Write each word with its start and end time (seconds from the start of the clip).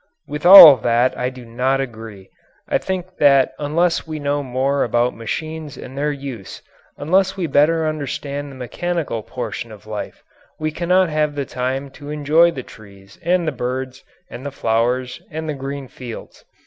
With 0.27 0.47
all 0.47 0.69
of 0.69 0.81
that 0.81 1.15
I 1.15 1.29
do 1.29 1.45
not 1.45 1.79
agree. 1.79 2.31
I 2.67 2.79
think 2.79 3.17
that 3.17 3.53
unless 3.59 4.07
we 4.07 4.17
know 4.17 4.41
more 4.41 4.83
about 4.83 5.15
machines 5.15 5.77
and 5.77 5.95
their 5.95 6.11
use, 6.11 6.63
unless 6.97 7.37
we 7.37 7.45
better 7.45 7.87
understand 7.87 8.51
the 8.51 8.55
mechanical 8.55 9.21
portion 9.21 9.71
of 9.71 9.85
life, 9.85 10.23
we 10.57 10.71
cannot 10.71 11.09
have 11.09 11.35
the 11.35 11.45
time 11.45 11.91
to 11.91 12.09
enjoy 12.09 12.49
the 12.49 12.63
trees, 12.63 13.19
and 13.21 13.47
the 13.47 13.51
birds, 13.51 14.03
and 14.27 14.43
the 14.43 14.49
flowers, 14.49 15.21
and 15.29 15.47
the 15.47 15.53
green 15.53 15.87
fields. 15.87 16.45